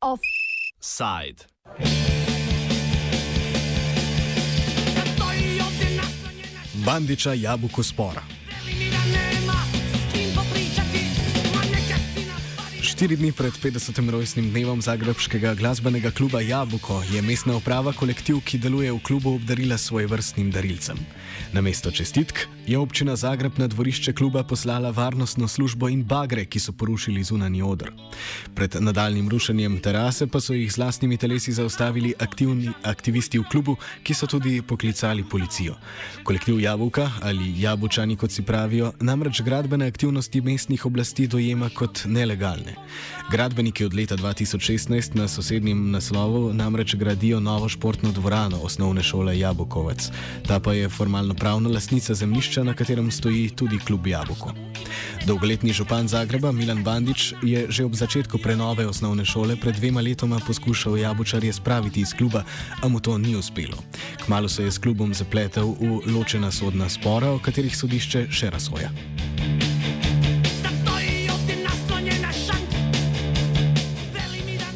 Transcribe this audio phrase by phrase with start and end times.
[0.00, 1.44] Offside.
[6.74, 8.37] Bandiča jabolko spora.
[12.98, 13.94] Štiri dni pred 50.
[14.10, 19.78] rojstnim dnevom zagrebskega glasbenega kluba Jabuko je mestna uprava kolektiv, ki deluje v klubu, obdarila
[19.78, 20.98] svoj vrstnim darilcem.
[21.54, 26.60] Na mesto čestitk je občina Zagreb na dvorišče kluba poslala varnostno službo in bagre, ki
[26.60, 27.92] so porušili zunanji odr.
[28.54, 33.76] Pred nadaljnim rušenjem terase pa so jih z lastnimi telesi zaustavili aktivni aktivisti v klubu,
[34.02, 35.74] ki so tudi poklicali policijo.
[36.24, 42.76] Kolektiv Jabuka ali Jabučani, kot si pravijo, namreč gradbene aktivnosti mestnih oblasti dojema kot nelegalne.
[43.30, 50.10] Gradbeniki od leta 2016 na sosednjem naslovu namreč gradijo novo športno dvorano osnovne šole Jabukovec.
[50.46, 54.52] Ta pa je formalno pravna lasnica zemljišča, na katerem stoji tudi klub Jabuko.
[55.26, 60.40] Dolgoletni župan Zagreba Milan Bandič je že ob začetku prenove osnovne šole pred dvema letoma
[60.46, 62.44] poskušal Jabučarje spraviti iz kluba,
[62.82, 63.78] a mu to ni uspelo.
[64.24, 69.17] Kmalo se je s klubom zapletel v ločena sodna spora, o katerih sodišče še razhoja.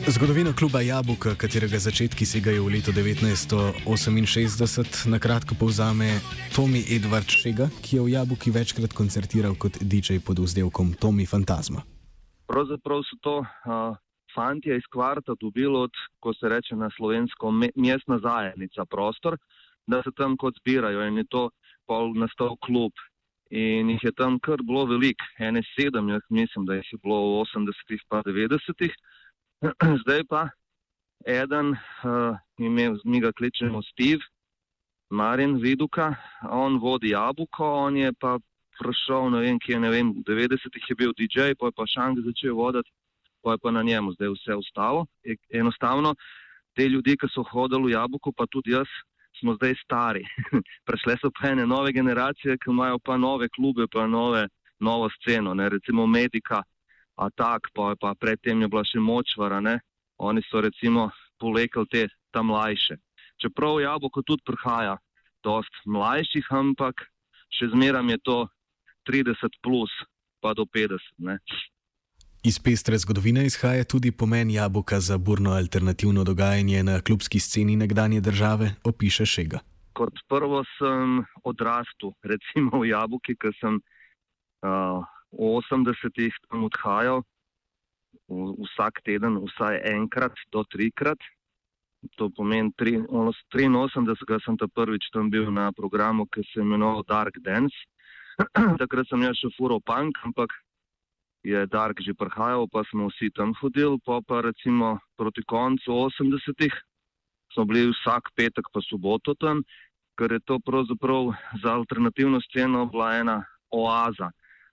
[0.06, 6.19] Zgodovino kluba Jabuka, katerega začetki segajo v leto 1968, na kratko povzame
[6.50, 11.86] Tomi Edward Šega, ki je v Jabuki večkrat koncertiral kot DJ pod vzdevkom Tomi Fantasma.
[12.50, 13.95] Pravzaprav so to uh,
[14.34, 19.39] fanti iz kvarta dobili od, ko se reče na slovensko, me, mestna zajednica, prostor,
[19.86, 21.50] da se tam kot zbirajo in je to
[21.86, 22.91] pol nastal klub.
[23.55, 27.19] In jih je tam kar bilo veliko, ene sedem, jaz mislim, da jih je bilo
[27.20, 28.95] v 80-ih pa 90-ih.
[30.03, 30.49] Zdaj pa
[31.27, 34.25] eden, uh, ime, mi ga kličemo Steve,
[35.11, 36.15] Marin Viduka,
[36.51, 38.39] on vodi jabuko, on je pa
[38.81, 42.25] prišel, ne vem, kje, ne vem, v 90-ih je bil DJ, pa je pa šank
[42.27, 42.91] začel voditi,
[43.45, 45.07] pa je pa na njemu zdaj vse ostalo.
[45.23, 46.15] E, enostavno,
[46.75, 48.91] te ljudi, ki so hodili v jabuko, pa tudi jaz,
[49.39, 50.25] smo zdaj stari.
[50.89, 54.48] Prešle so pa ene nove generacije, ki imajo pa nove klube, pa nove,
[54.81, 56.65] novo sceno, ne, recimo Medika.
[57.17, 59.80] Atak, pa, pa predtem je bila še močvara, ne?
[60.23, 62.96] oni so recimo polekali te tam mlajše.
[63.42, 64.96] Čeprav jabolko tudi prihaja,
[65.42, 67.02] dost mlajših, ampak
[67.50, 68.39] še zmeram je to
[69.11, 69.90] 30 plus,
[70.40, 71.02] pa do 50.
[71.18, 71.39] Ne?
[72.42, 78.20] Iz pestre zgodovine izhaja tudi pomen jabolka za burno alternativno dogajanje na klubski sceni nekdanje
[78.20, 79.61] države, opiše Šega.
[79.92, 87.23] Kot prvo sem odrastel, recimo v jabolki, ker sem uh, 80-ih tam odhajal
[88.29, 91.19] vsak teden, vsaj enkrat do trikrat.
[92.19, 97.39] To pomeni, da 83 sem ta prvič tam bil na programu, ki se imenoval Dark
[97.39, 97.77] Dance.
[98.81, 100.51] Takrat sem jaz še furo punk, ampak
[101.47, 103.98] je Dark že prihajal, pa smo vsi tam hodili.
[104.03, 106.75] Pa pa recimo proti koncu 80-ih
[107.55, 109.63] smo bili vsak petek pa soboto tam,
[110.19, 114.33] ker je to pravzaprav za alternativno sceno bila ena oaza.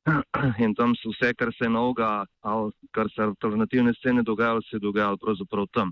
[0.64, 4.78] in tam se vse, kar se je novega, ali kar se alternativne scene dogajalo, se
[4.78, 5.92] je dogajalo pravzaprav tam,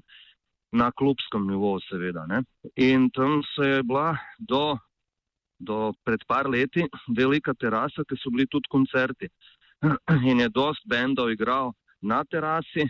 [0.72, 2.26] na klubskem nivoju, seveda.
[2.28, 2.44] Ne?
[2.76, 4.78] In tam se je bila do,
[5.60, 6.86] do pred par leti
[7.18, 9.30] velika terasa, ki so bili tudi koncerti.
[10.30, 12.88] In je dost bendov igral na terasi,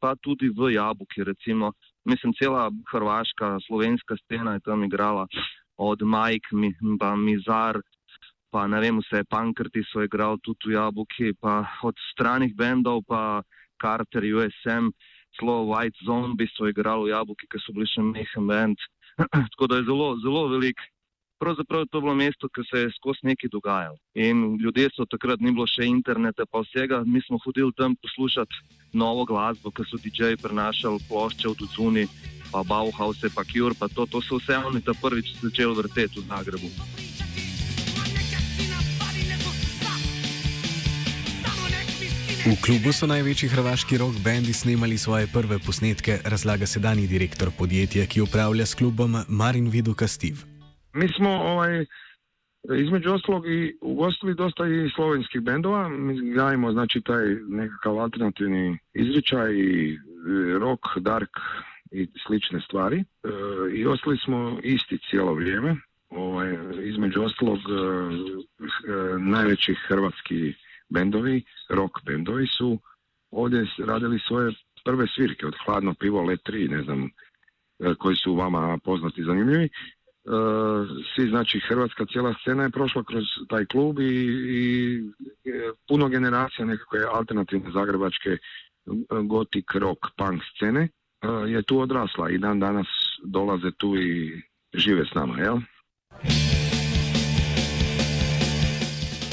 [0.00, 1.72] pa tudi v Jabuki, recimo.
[2.04, 5.26] Mislim, cela hrvaška, slovenska scena je tam igrala,
[5.78, 6.50] od Majk,
[6.98, 7.78] pa Mizar,
[8.50, 13.42] pa ne vem, vse pankrti so igrali tudi v Jabuki, pa od stranih bendov, pa
[13.80, 14.90] Carter, USM,
[15.38, 18.78] celo White Zombie so igrali v Jabuki, ki so bili še mehen bend.
[19.52, 20.80] Tako da je zelo, zelo velik.
[21.38, 23.98] Pravzaprav je to bilo mesto, ki se je skozi nekaj dogajalo.
[24.18, 27.04] In ljudje so takrat, ni bilo še interneta, pa vsega.
[27.06, 28.58] Mi smo hodili tam poslušati
[28.98, 32.08] novo glasbo, ki so DJ-ji prenašali plošče od Zuni,
[32.50, 36.26] pa Bauhaus, pa Cure, pa to, to so vse oni ta prvič začeli vrteti v
[36.26, 37.17] Zagrebu.
[42.38, 48.06] V klubu so največji hrvaški rock bendi snemali svoje prve posnetke, razlaga sedanji direktor podjetja,
[48.06, 50.34] ki upravlja s klubom Marin Vidu Kastiv.
[50.94, 51.86] Mi smo ovaj,
[52.84, 55.88] između ostalog i ugostili dosta i slovenskih bendova.
[55.88, 59.98] Mi gledajmo znači taj nekakav alternativni izričaj e,
[60.58, 61.34] rock, dark
[61.90, 62.98] i slične stvari.
[62.98, 63.04] E,
[63.74, 65.76] I ostali smo isti cijelo vrijeme.
[66.10, 67.72] Ovaj, između ostalog e,
[68.92, 70.54] e, najveći hrvatski
[70.88, 72.78] bendovi, rock bendovi su
[73.30, 74.52] ovdje radili svoje
[74.84, 79.68] prve svirke od Hladno pivo, Let 3, ne znam, e, koji su vama poznati zanimljivi.
[81.14, 84.04] svi, znači hrvatska cijela scena je prošla kroz taj klub i,
[84.48, 85.00] i
[85.88, 88.36] puno generacija nekakve alternativne zagrebačke
[89.24, 90.88] gotik, rock, punk scene
[91.48, 92.86] je tu odrasla i dan danas
[93.24, 94.42] dolaze tu i
[94.74, 95.58] žive s nama, jel?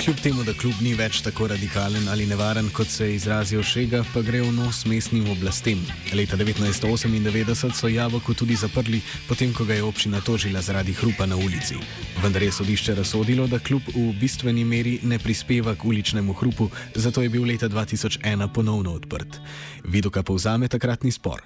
[0.05, 4.03] Kljub temu, da klub ni več tako radikalen ali nevaren, kot se je izrazil Šega,
[4.13, 5.79] pa gre v nos mestnim oblastem.
[6.13, 11.39] Leta 1998 so Jaboko tudi zaprli, potem ko ga je občina tožila zaradi hrupa na
[11.41, 11.79] ulici.
[12.21, 17.25] Vendar je sodišče razsodilo, da klub v bistveni meri ne prispeva k uličnemu hrupu, zato
[17.25, 19.41] je bil leta 2001 ponovno odprt.
[19.89, 21.41] Vidoka povzame takratni spor.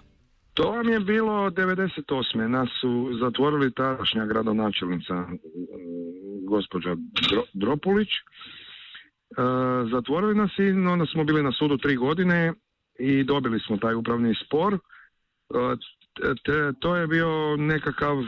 [0.59, 2.47] To vam je bilo 98.
[2.47, 5.15] Nas su zatvorili tadašnja gradonačelnica
[6.49, 6.95] gospođa
[7.53, 8.09] Dropulić.
[8.09, 8.21] E,
[9.91, 12.53] zatvorili nas i onda smo bili na sudu tri godine
[12.99, 14.73] i dobili smo taj upravni spor.
[14.73, 14.79] E,
[16.79, 18.23] to je bio nekakav e,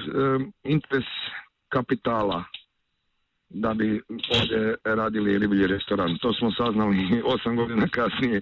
[0.64, 1.06] interes
[1.70, 2.44] kapitala
[3.50, 4.02] da bi
[4.40, 6.18] ovdje radili riblji restoran.
[6.18, 8.42] To smo saznali osam godina kasnije.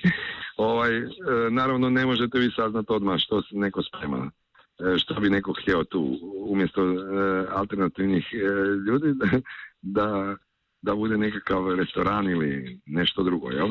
[0.57, 0.91] Ovaj,
[1.51, 4.31] naravno ne možete vi saznati odmah što neko sprema
[4.97, 6.81] što bi neko htio tu umjesto
[7.51, 8.33] alternativnih
[8.87, 9.13] ljudi
[9.81, 10.35] da,
[10.81, 13.69] da bude nekakav restoran ili nešto drugo, jel?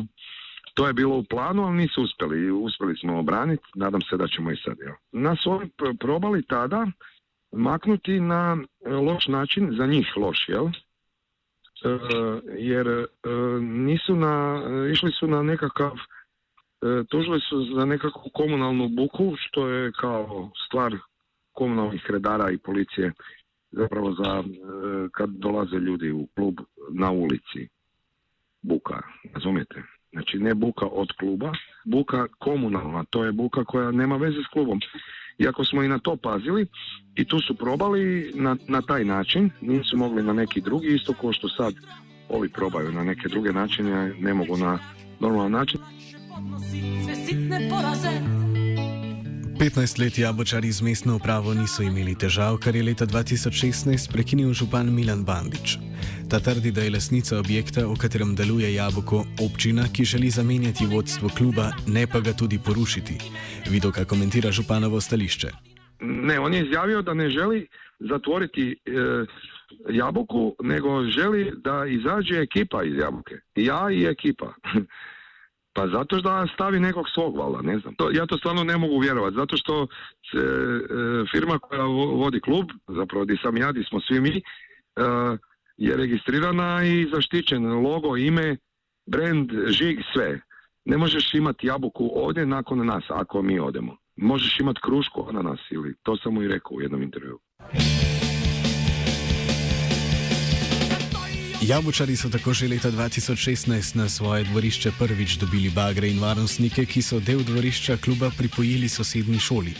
[0.74, 2.50] To je bilo u planu, ali nisu uspjeli.
[2.50, 4.94] Uspjeli smo obraniti, nadam se da ćemo i sad, jel?
[5.12, 5.70] Nas oni
[6.00, 6.86] probali tada
[7.52, 8.56] maknuti na
[8.86, 10.66] e, loš način, za njih loš, jel?
[10.66, 10.70] E,
[12.58, 13.06] jer e,
[13.60, 14.62] nisu na,
[14.92, 15.92] išli su na nekakav,
[17.08, 20.96] tužili su za nekakvu komunalnu buku, što je kao stvar
[21.52, 23.12] komunalnih redara i policije
[23.70, 24.48] zapravo za e,
[25.12, 26.54] kad dolaze ljudi u klub
[26.90, 27.68] na ulici.
[28.62, 29.02] Buka,
[29.34, 29.82] razumijete?
[30.12, 31.52] Znači ne buka od kluba,
[31.84, 34.80] buka komunalna, to je buka koja nema veze s klubom.
[35.38, 36.66] Iako smo i na to pazili
[37.16, 41.32] i tu su probali na, na taj način, nisu mogli na neki drugi, isto kao
[41.32, 41.74] što sad
[42.28, 44.78] ovi probaju na neke druge načine, ne mogu na
[45.20, 45.80] normalan način.
[49.58, 54.94] 15 let jabočari z mestno upravo niso imeli težav, kar je leta 2016 prekinil župan
[54.94, 55.78] Milan Bandič.
[56.30, 61.28] Ta trdi, da je lasnica objekta, v katerem deluje jaboko, občina, ki želi zamenjati vodstvo
[61.28, 63.18] kluba, ne pa ga tudi porušiti.
[63.70, 65.50] Vido, kaj komentira županovo stališče.
[66.00, 67.66] Ne, on je izjavio, da ne želi
[67.98, 68.76] zatvoriti e,
[69.90, 73.34] jabuku, nego želi, da izađe ekipa iz jabuke.
[73.56, 74.54] Ja i ekipa.
[75.72, 77.94] Pa zato što stavi nekog svog valjda, ne znam.
[77.94, 79.86] To, ja to stvarno ne mogu vjerovati, zato što e,
[81.30, 81.82] firma koja
[82.22, 84.42] vodi klub, zapravo di sam ja, di smo svi mi, e,
[85.76, 88.56] je registrirana i zaštićen logo, ime,
[89.06, 90.40] brand, žig, sve.
[90.84, 93.96] Ne možeš imati jabuku ovdje nakon nas, ako mi odemo.
[94.16, 97.38] Možeš imati krušku na nas ili to sam mu i rekao u jednom intervju.
[101.62, 107.02] Jabučari so tako že leta 2016 na svoje dvorišče prvič dobili bagre in varnostnike, ki
[107.02, 109.74] so del dvorišča kluba pripojili sosednji šoli.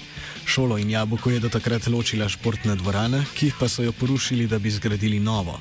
[0.44, 4.58] Šolo in jabolko je do takrat ločila športna dvorana, ki pa so jo porušili, da
[4.58, 5.60] bi zgradili novo.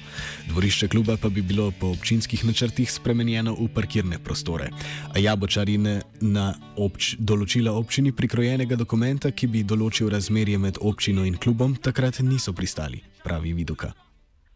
[0.50, 4.72] Dvorišče kluba pa bi bilo po občinskih načrtih spremenjeno v parkirne prostore.
[5.14, 11.30] A jabolčari ne na obč določila občini prikrojenega dokumenta, ki bi določil razmerje med občino
[11.30, 14.07] in klubom, takrat niso pristali, pravi Viduka.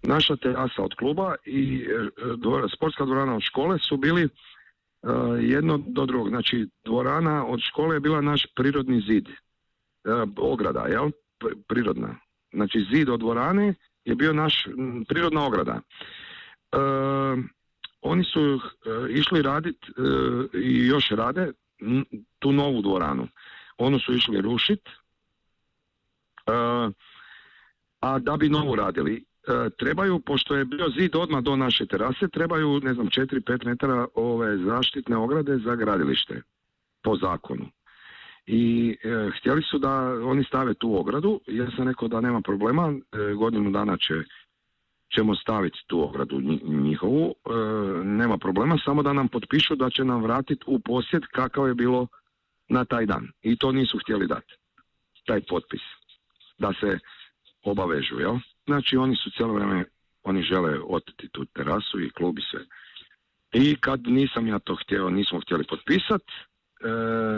[0.04, 4.28] Naša terasa od kluba i e, sportska dvorana od škole su bili e,
[5.40, 6.30] jedno do drugog.
[6.30, 9.32] Znači, dvorana od škole je bila naš prirodni zid, e,
[10.38, 11.12] ograda, jel?
[11.68, 12.16] Prirodna.
[12.54, 13.74] Znači, zid od dvorane
[14.06, 14.68] je bio naš
[15.08, 15.82] prirodna ograda.
[18.02, 18.60] oni su
[19.10, 19.92] išli raditi
[20.54, 21.52] i još rade
[22.40, 23.28] tu novu dvoranu.
[23.78, 24.92] Onu su išli rušiti,
[28.00, 29.26] a da bi novu radili.
[29.48, 34.08] E, trebaju, pošto je bio zid odmah do naše terase, trebaju, ne znam, 4-5 metara
[34.16, 36.42] ove zaštitne ograde za gradilište
[37.04, 37.66] po zakonu.
[38.46, 39.92] I e, htjeli su da
[40.24, 44.14] oni stave tu ogradu, ja sam rekao da nema problema, e, godinu dana će,
[45.16, 47.36] ćemo staviti tu ogradu njihovu,
[48.04, 52.08] nema problema, samo da nam potpišu da će nam vratiti u posjed kakav je bilo
[52.70, 53.28] na taj dan.
[53.42, 54.54] I to nisu htjeli dati,
[55.26, 55.82] taj potpis,
[56.58, 57.00] da se
[57.64, 58.38] obavežu, jel?
[58.66, 59.86] Znači oni su cijelo vrijeme,
[60.24, 62.44] oni žele oteti tu terasu i klub i.
[63.54, 66.92] I kad nisam ja to htio, nismo htjeli potpisat, e,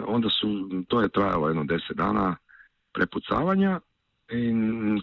[0.08, 2.36] onda su, to je trajalo jedno deset dana
[2.94, 3.80] prepucavanja
[4.32, 4.54] i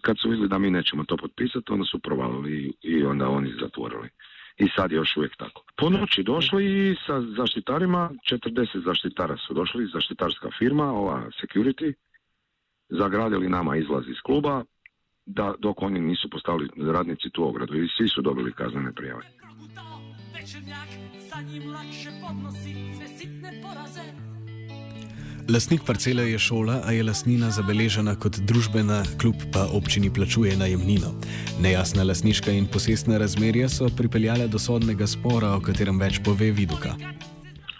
[0.03, 4.09] kad su vidjeli da mi nećemo to potpisati, onda su provalili i onda oni zatvorili.
[4.57, 5.65] I sad je još uvijek tako.
[5.77, 11.93] Po noći došli i sa zaštitarima, 40 zaštitara su došli, zaštitarska firma, ova security,
[12.89, 14.65] zagradili nama izlaz iz kluba,
[15.37, 19.23] da dok oni nisu postali radnici tu ogradu i svi su dobili kaznene prijave.
[25.55, 31.11] Lasnik parcele je šola, a je lasnina zabeležena kot družbena, kljub pa občini plačuje najemnino.
[31.63, 36.95] Nejasna lasniška in posestna razmerja so pripeljale do sodnega spora, o katerem več pove Viduka.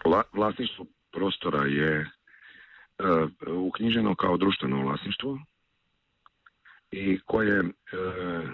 [0.05, 2.09] Vla, vlasništvo prostora je uh,
[3.69, 5.39] uknjiženo kao društveno vlasništvo
[6.91, 8.49] i koje, uh,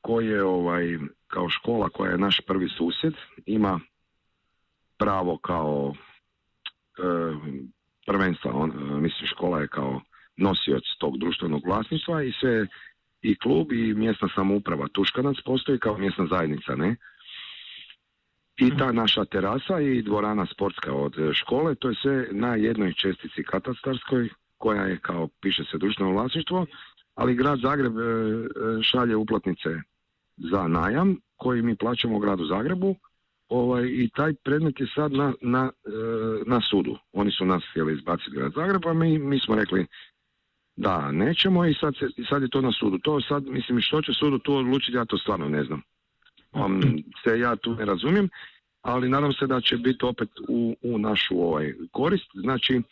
[0.00, 3.14] koje ovaj, kao škola koja je naš prvi susjed
[3.46, 3.80] ima
[4.98, 5.94] pravo kao
[6.98, 7.36] uh,
[8.06, 10.00] prvenstva, on, mislim škola je kao
[10.36, 12.66] nosioc tog društvenog vlasništva i sve
[13.22, 14.88] i klub i mjesna samouprava.
[14.92, 16.96] Tuškanac postoji kao mjesna zajednica, ne?
[18.56, 23.42] I ta naša terasa i dvorana sportska od škole, to je sve na jednoj čestici
[23.42, 24.28] katastarskoj
[24.58, 26.66] koja je kao, piše se društveno vlasništvo,
[27.18, 28.02] ali grad Zagreb e,
[28.82, 29.68] šalje uplatnice
[30.36, 32.96] za najam koji mi plaćamo gradu Zagrebu
[33.48, 35.90] ovaj, i taj predmet je sad na, na, e,
[36.46, 36.98] na sudu.
[37.12, 39.86] Oni su nas htjeli izbaciti grad Zagreb, a mi, mi smo rekli
[40.76, 42.98] da nećemo i sad, se, sad je to na sudu.
[42.98, 45.82] To sad, mislim, što će sudu tu odlučiti, ja to stvarno ne znam.
[46.52, 46.82] Um,
[47.24, 48.28] se ja tu ne razumijem,
[48.82, 52.30] ali nadam se da će biti opet u, u našu ovaj korist.
[52.34, 52.82] Znači,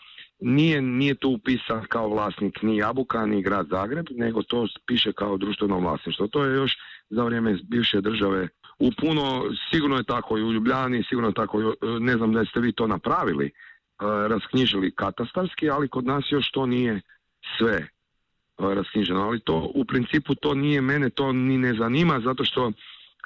[0.40, 5.36] nije, nije tu upisan kao vlasnik ni Jabuka, ni grad Zagreb, nego to piše kao
[5.36, 6.26] društveno vlasništvo.
[6.26, 6.76] To je još
[7.10, 11.74] za vrijeme bivše države u puno, sigurno je tako i u Ljubljani, sigurno je tako,
[12.00, 13.50] ne znam da ste vi to napravili,
[14.28, 17.00] rasknjižili katastarski, ali kod nas još to nije
[17.58, 17.88] sve
[18.58, 19.20] rasknjiženo.
[19.20, 22.72] Ali to u principu to nije mene, to ni ne zanima, zato što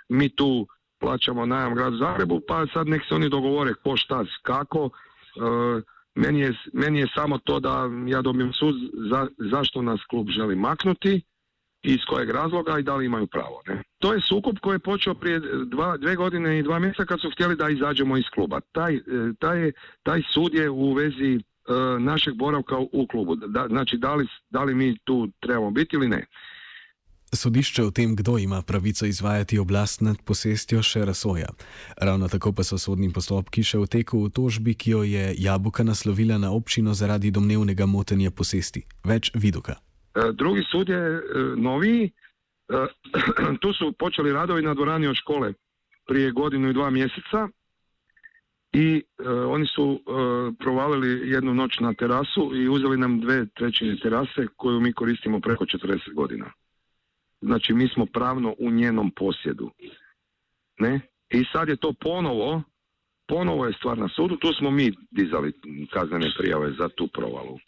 [0.08, 0.66] mi tu
[0.98, 4.90] plaćamo najam gradu Zagrebu, pa sad nek se oni dogovore ko šta, kako.
[6.20, 8.74] Meni je, meni je samo to da ja dobijem sud
[9.10, 11.20] za, zašto nas klub želi maknuti
[11.82, 13.62] iz kojeg razloga i da li imaju pravo.
[13.66, 13.82] Ne?
[13.98, 17.30] To je sukob koji je počeo prije dva, dve godine i dva mjeseca kad su
[17.30, 18.60] htjeli da izađemo iz kluba.
[18.72, 19.00] Taj, e,
[19.38, 19.72] taj,
[20.02, 21.40] taj sud je u vezi e,
[21.98, 23.36] našeg boravka u klubu.
[23.36, 26.26] Da, znači da li, da li mi tu trebamo biti ili ne.
[27.32, 31.46] Sodišče o tem, kdo ima pravico izvajati oblast nad posestjo, še razsoja.
[31.96, 35.86] Ravno tako pa so sodni postopki še v teku v tožbi, ki jo je Jabuka
[35.86, 38.82] naslovila na občino zaradi domnevnega motenja posesti.
[39.06, 39.78] Več viduka.
[40.14, 41.20] E, drugi sud je e,
[41.54, 42.10] noviji.
[42.10, 42.82] E,
[43.62, 45.52] tu su počeli radovi na dvorani od škole
[46.10, 47.48] prije godinu i dva mjeseca
[48.72, 49.02] i
[49.48, 50.00] oni su
[50.58, 55.64] provalili jednu noć na terasu i uzeli nam dve trećine terase koju mi koristimo preko
[55.64, 56.50] 40 godina.
[57.40, 59.70] Znači mi smo pravno u njenom posjedu.
[60.78, 61.00] Ne?
[61.30, 62.62] I sad je to ponovo,
[63.28, 65.52] ponovo je stvar na sudu, tu smo mi dizali
[65.92, 67.58] kaznene prijave za tu provalu.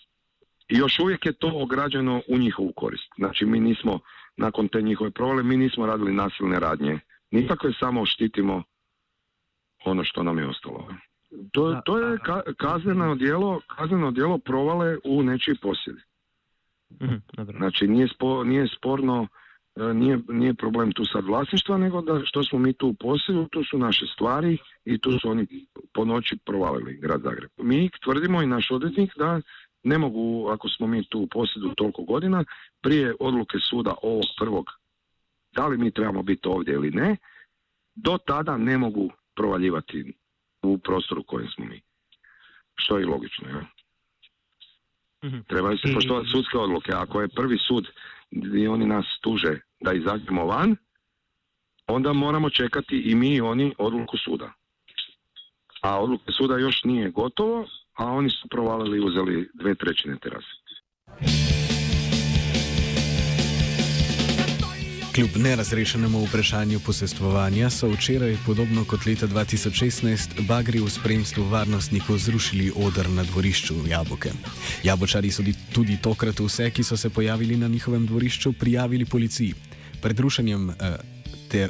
[0.69, 3.13] I još uvijek je to ograđeno u njihovu korist.
[3.17, 4.01] Znači mi nismo,
[4.37, 7.01] nakon te njihove provale, mi nismo radili nasilne radnje.
[7.31, 8.63] Nikako je samo štitimo
[9.85, 10.95] ono što nam je ostalo.
[11.53, 12.19] To, to je
[12.57, 16.01] kazneno djelo, kazneno djelo provale u nečiji posjedi.
[17.03, 17.15] Mhm,
[17.57, 19.29] znači nije, spo, nije sporno,
[19.77, 23.65] nije, nije problem tu sad vlasništva, nego da što smo mi tu u posjedu, tu
[23.65, 25.47] su naše stvari i tu su oni
[25.95, 27.51] po noći provalili grad Zagreb.
[27.57, 29.41] Mi tvrdimo i naš odvjetnik da
[29.83, 32.45] ne mogu, ako smo mi tu u posjedu toliko godina,
[32.81, 34.71] prije odluke suda ovog prvog,
[35.53, 37.17] da li mi trebamo biti ovdje ili ne,
[37.95, 40.15] do tada ne mogu provaljivati
[40.63, 41.81] u prostoru u kojem smo mi.
[42.75, 43.65] Što je i logično, ja?
[45.25, 45.39] Mhm.
[45.49, 46.93] Trebaju se poštovati sudske odluke.
[46.95, 47.87] Ako je prvi sud
[48.33, 50.77] gdje oni nas tuže da izađemo van,
[51.87, 54.53] onda moramo čekati i mi i oni odluku suda.
[55.83, 61.52] A odluke suda još nije gotovo, a oni su provalili i uzeli dve trećine terase.
[65.15, 72.73] Kljub nerazrešenemu vprašanju posestvovanja so včeraj, podobno kot leta 2016, bagri v spremstvu varnostnikov zrušili
[72.87, 74.31] odr na dvorišču Jaboke.
[74.83, 79.55] Jabočari so tudi tokrat vse, ki so se pojavili na njihovem dvorišču, prijavili policiji.
[80.03, 80.97] Pred rušenjem eh,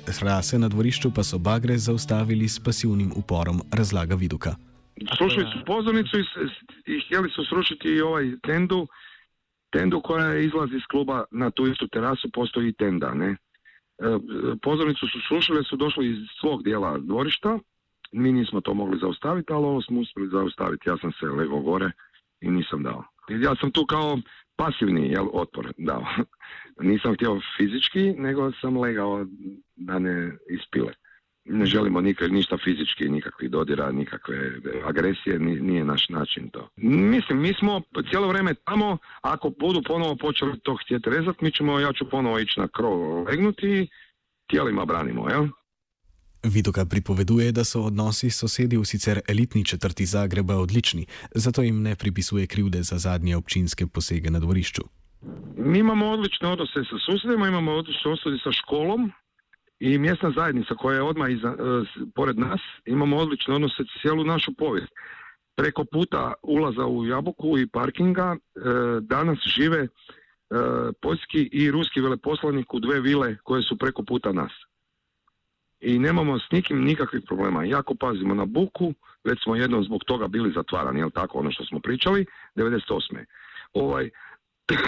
[0.06, 4.54] terase na dvorišču pa so bagre zaustavili s pasivnim uporom, razlaga Viduka.
[5.18, 6.24] Srušili su pozornicu i,
[6.92, 8.86] i htjeli su srušiti i ovaj tendu,
[9.72, 13.30] tendu koja izlazi iz kluba na tu istu terasu, postoji i tenda, ne.
[13.30, 13.36] E,
[14.62, 17.58] pozornicu su srušili, su došli iz svog dijela dvorišta,
[18.12, 21.90] mi nismo to mogli zaustaviti, ali ovo smo uspjeli zaustaviti, ja sam se lego gore
[22.40, 23.04] i nisam dao.
[23.28, 24.18] Ja sam tu kao
[24.56, 26.04] pasivni jel, otpor dao.
[26.90, 29.26] nisam htio fizički, nego sam legao
[29.76, 30.92] da ne ispile.
[31.44, 34.52] Ne želimo nikak, ništa fizički, nikakvih dodira, nikakve
[34.84, 36.68] agresije, nije naš način to.
[36.76, 37.80] Mislim, mi smo
[38.10, 42.38] cijelo vrijeme tamo, ako budu ponovo počeli to htjeti rezat, mi ćemo, ja ću ponovo
[42.38, 43.88] ići na krov legnuti i
[44.46, 45.48] tijelima branimo, jel?
[46.42, 51.82] Vidoka pripoveduje, da so odnosi s sosedi v sicer elitni četrti Zagreba odlični, zato jim
[51.82, 54.82] ne pripisuje krivde za zadnje občinske posege na dvorišču.
[55.56, 59.12] Mi imamo odlične odnose sa susjedima, imamo odlične odnose sa školom,
[59.84, 61.54] i mjesna zajednica koja je odmah iza, e,
[62.14, 64.92] pored nas, imamo odlične odnose cijelu našu povijest.
[65.56, 68.60] Preko puta ulaza u Jabuku i parkinga e,
[69.00, 69.88] danas žive e,
[71.00, 74.52] poljski i ruski veleposlanik u dve vile koje su preko puta nas.
[75.80, 77.64] I nemamo s nikim nikakvih problema.
[77.64, 81.64] Jako pazimo na buku, već smo jednom zbog toga bili zatvarani, jel tako, ono što
[81.64, 83.24] smo pričali, 98.
[83.72, 84.10] Ovaj,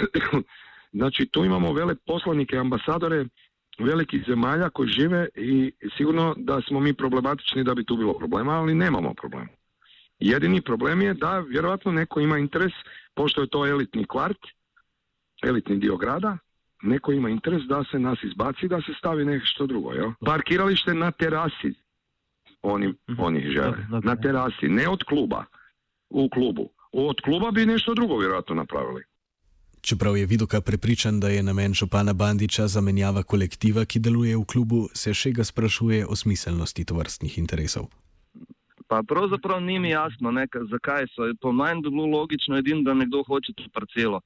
[0.97, 3.25] znači, tu imamo veleposlanike, ambasadore,
[3.79, 8.51] velikih zemalja koji žive i sigurno da smo mi problematični da bi tu bilo problema,
[8.51, 9.47] ali nemamo problema.
[10.19, 12.73] Jedini problem je da vjerojatno neko ima interes,
[13.13, 14.39] pošto je to elitni kvart,
[15.43, 16.37] elitni dio grada,
[16.81, 19.91] neko ima interes da se nas izbaci, da se stavi nešto drugo.
[19.93, 20.11] Jel?
[20.25, 21.73] Parkiralište na terasi
[22.65, 23.19] oni, mhm.
[23.23, 23.77] oni žele.
[24.03, 25.45] Na terasi, ne od kluba,
[26.09, 26.69] u klubu.
[26.91, 29.03] Od kluba bi nešto drugo vjerojatno napravili.
[29.85, 34.79] Čeprav je Vidoka prepričan, da je namen župana Bandiča zamenjava kolektiva, ki deluje v klubu,
[34.97, 37.85] se še ga sprašuje o smiselnosti tovrstnih interesov.
[38.89, 41.27] Pa pravzaprav ni mi jasno, ne, zakaj so.
[41.41, 44.21] Po mojem bi bilo logično edino, da nekdo hoče to parcelo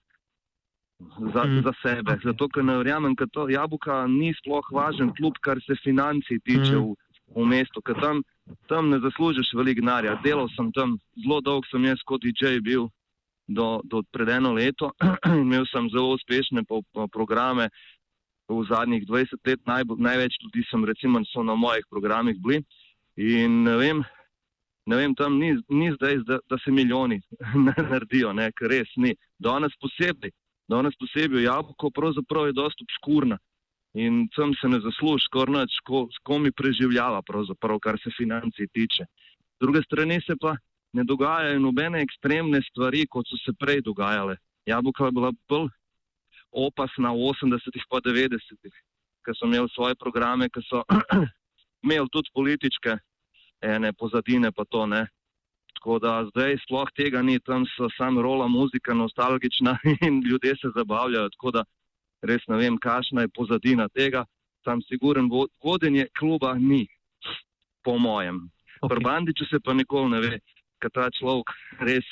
[1.33, 1.61] za, mm.
[1.63, 2.11] za sebe.
[2.11, 2.23] Okay.
[2.23, 6.77] Zato, ker ne verjamem, da to jabuka ni sploh važen klub, kar se financij tiče
[6.77, 6.85] mm.
[6.85, 6.95] v,
[7.35, 8.23] v mestu, ker tam,
[8.71, 10.15] tam ne zaslužiš veliko denarja.
[10.23, 12.87] Delal sem tam, zelo dolgo sem jaz kot DJ bil
[13.49, 14.93] do, do pred eno leto.
[15.43, 17.69] Imel sem zelo uspešne po, po programe
[18.49, 22.63] v zadnjih 20 let, Naj, največ ljudi sem recimo na mojih programih bili.
[23.17, 24.03] In ne vem,
[24.85, 27.21] ne vem tam ni, ni zdaj, da, da se milijoni
[27.67, 29.13] naredijo, ne, ker res ni.
[29.37, 30.31] Danes posebej,
[30.69, 33.37] danes posebej jabolko pravzaprav je dosta obskurna.
[33.97, 37.23] In tam se ne zasluži, skoraj nič, ko, ko mi preživljava,
[37.81, 39.05] kar se financi tiče.
[39.05, 40.55] Z druge strani se pa
[40.93, 44.37] ne dogajajo nobene ekstremne stvari, kot so se prej dogajale.
[44.65, 45.69] Jabolka je bila bolj
[46.51, 48.73] opasna v 80-ih pa 90-ih,
[49.25, 50.83] ker so imeli svoje programe, ker so
[51.85, 52.97] imeli tudi politične
[53.61, 55.05] ene pozadine, pa to ne.
[55.79, 60.73] Tako da zdaj sploh tega ni, tam so samo rola muzika, nostalgična in ljudje se
[60.75, 61.29] zabavljajo.
[61.37, 61.63] Tako da
[62.21, 64.25] res ne vem, kakšna je pozadina tega.
[64.65, 65.29] Sam siguren,
[65.63, 66.83] vodenje kluba ni,
[67.83, 68.49] po mojem.
[68.81, 68.89] Okay.
[68.89, 70.39] Pri Bandiču se pa nikoli ne ve
[70.81, 71.51] ker ta človek
[71.83, 72.05] res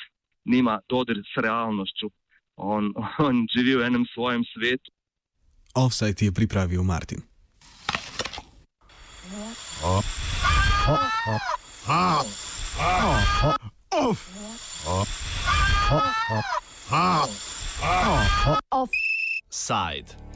[0.44, 2.10] nima dodir s realnostjo.
[2.56, 2.92] On,
[3.28, 4.90] on živi v enem svojem svetu.
[5.74, 7.22] Offside je pripravil Martin.
[18.72, 20.27] Offside.